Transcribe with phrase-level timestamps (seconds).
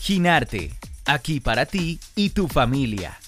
[0.00, 0.70] Ginarte,
[1.04, 3.18] aquí para ti y tu familia.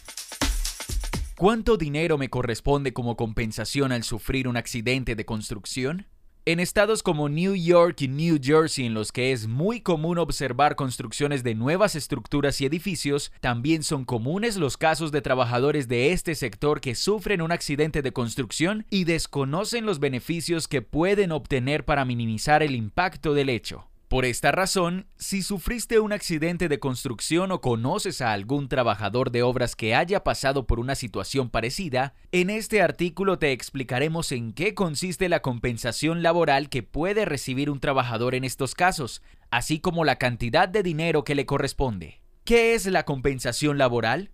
[1.37, 6.07] ¿Cuánto dinero me corresponde como compensación al sufrir un accidente de construcción?
[6.47, 10.75] En estados como New York y New Jersey, en los que es muy común observar
[10.75, 16.35] construcciones de nuevas estructuras y edificios, también son comunes los casos de trabajadores de este
[16.35, 22.07] sector que sufren un accidente de construcción y desconocen los beneficios que pueden obtener para
[22.07, 23.92] minimizar el impacto del hecho.
[24.13, 29.43] Por esta razón, si sufriste un accidente de construcción o conoces a algún trabajador de
[29.43, 34.75] obras que haya pasado por una situación parecida, en este artículo te explicaremos en qué
[34.75, 40.17] consiste la compensación laboral que puede recibir un trabajador en estos casos, así como la
[40.17, 42.21] cantidad de dinero que le corresponde.
[42.45, 44.31] ¿Qué es la compensación laboral?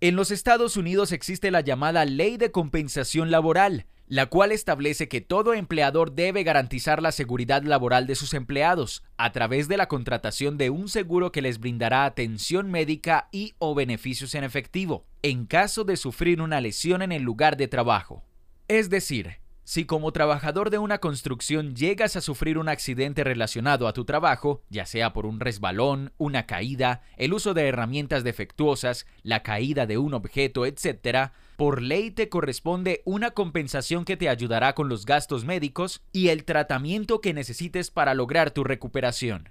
[0.00, 5.20] En los Estados Unidos existe la llamada Ley de Compensación Laboral, la cual establece que
[5.20, 10.58] todo empleador debe garantizar la seguridad laboral de sus empleados a través de la contratación
[10.58, 15.84] de un seguro que les brindará atención médica y o beneficios en efectivo en caso
[15.84, 18.24] de sufrir una lesión en el lugar de trabajo.
[18.68, 23.92] Es decir, si como trabajador de una construcción llegas a sufrir un accidente relacionado a
[23.92, 29.42] tu trabajo, ya sea por un resbalón, una caída, el uso de herramientas defectuosas, la
[29.42, 34.88] caída de un objeto, etc., por ley te corresponde una compensación que te ayudará con
[34.88, 39.50] los gastos médicos y el tratamiento que necesites para lograr tu recuperación.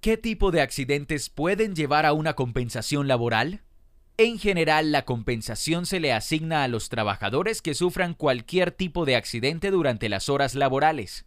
[0.00, 3.62] ¿Qué tipo de accidentes pueden llevar a una compensación laboral?
[4.18, 9.16] En general, la compensación se le asigna a los trabajadores que sufran cualquier tipo de
[9.16, 11.24] accidente durante las horas laborales.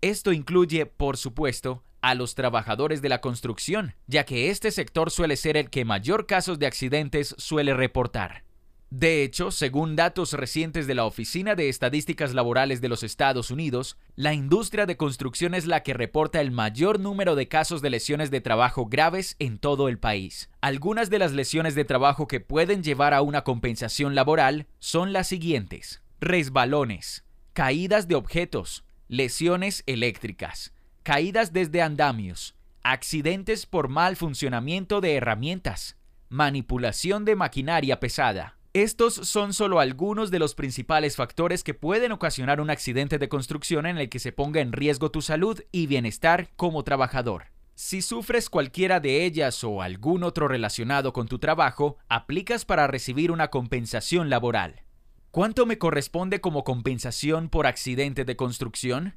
[0.00, 5.36] Esto incluye, por supuesto, a los trabajadores de la construcción, ya que este sector suele
[5.36, 8.44] ser el que mayor casos de accidentes suele reportar.
[8.90, 13.96] De hecho, según datos recientes de la Oficina de Estadísticas Laborales de los Estados Unidos,
[14.16, 18.32] la industria de construcción es la que reporta el mayor número de casos de lesiones
[18.32, 20.50] de trabajo graves en todo el país.
[20.60, 25.28] Algunas de las lesiones de trabajo que pueden llevar a una compensación laboral son las
[25.28, 26.02] siguientes.
[26.20, 30.74] Resbalones, caídas de objetos, lesiones eléctricas,
[31.04, 35.96] caídas desde andamios, accidentes por mal funcionamiento de herramientas,
[36.28, 42.60] manipulación de maquinaria pesada, estos son solo algunos de los principales factores que pueden ocasionar
[42.60, 46.50] un accidente de construcción en el que se ponga en riesgo tu salud y bienestar
[46.54, 47.46] como trabajador.
[47.74, 53.32] Si sufres cualquiera de ellas o algún otro relacionado con tu trabajo, aplicas para recibir
[53.32, 54.82] una compensación laboral.
[55.32, 59.14] ¿Cuánto me corresponde como compensación por accidente de construcción?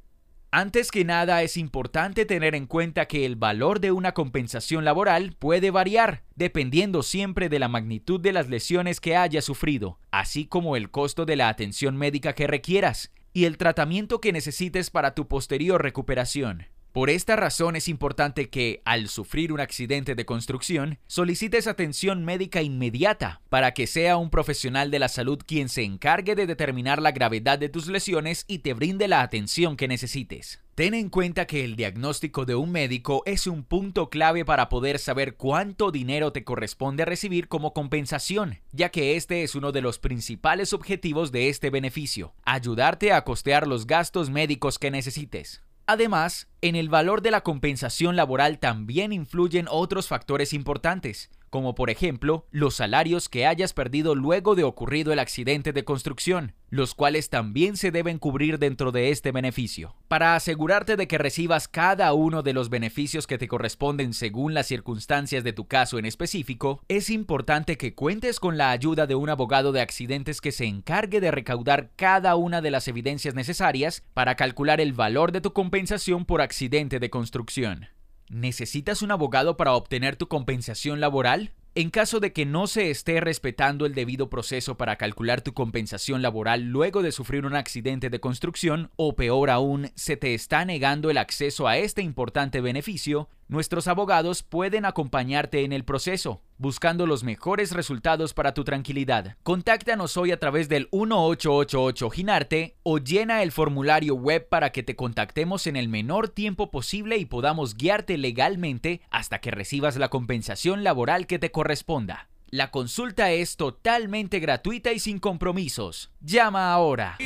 [0.55, 5.35] Antes que nada es importante tener en cuenta que el valor de una compensación laboral
[5.39, 10.75] puede variar, dependiendo siempre de la magnitud de las lesiones que hayas sufrido, así como
[10.75, 15.27] el costo de la atención médica que requieras y el tratamiento que necesites para tu
[15.27, 16.67] posterior recuperación.
[16.93, 22.61] Por esta razón es importante que, al sufrir un accidente de construcción, solicites atención médica
[22.61, 27.11] inmediata para que sea un profesional de la salud quien se encargue de determinar la
[27.11, 30.61] gravedad de tus lesiones y te brinde la atención que necesites.
[30.75, 34.99] Ten en cuenta que el diagnóstico de un médico es un punto clave para poder
[34.99, 39.97] saber cuánto dinero te corresponde recibir como compensación, ya que este es uno de los
[39.97, 45.63] principales objetivos de este beneficio, ayudarte a costear los gastos médicos que necesites.
[45.85, 51.91] Además, en el valor de la compensación laboral también influyen otros factores importantes, como por
[51.91, 57.29] ejemplo los salarios que hayas perdido luego de ocurrido el accidente de construcción, los cuales
[57.29, 59.93] también se deben cubrir dentro de este beneficio.
[60.07, 64.65] Para asegurarte de que recibas cada uno de los beneficios que te corresponden según las
[64.65, 69.29] circunstancias de tu caso en específico, es importante que cuentes con la ayuda de un
[69.29, 74.33] abogado de accidentes que se encargue de recaudar cada una de las evidencias necesarias para
[74.33, 77.89] calcular el valor de tu compensación por accidente de construcción.
[78.29, 81.51] ¿Necesitas un abogado para obtener tu compensación laboral?
[81.75, 86.21] En caso de que no se esté respetando el debido proceso para calcular tu compensación
[86.21, 91.09] laboral luego de sufrir un accidente de construcción, o peor aún, se te está negando
[91.09, 97.23] el acceso a este importante beneficio, nuestros abogados pueden acompañarte en el proceso, buscando los
[97.23, 99.37] mejores resultados para tu tranquilidad.
[99.43, 104.95] Contáctanos hoy a través del 1888 Ginarte o llena el formulario web para que te
[104.95, 110.83] contactemos en el menor tiempo posible y podamos guiarte legalmente hasta que recibas la compensación
[110.83, 112.29] laboral que te corresponda.
[112.49, 116.11] La consulta es totalmente gratuita y sin compromisos.
[116.21, 117.17] Llama ahora.